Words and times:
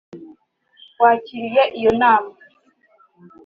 wakiriye 1.01 1.63
iyo 1.77 1.91
nama 2.01 2.33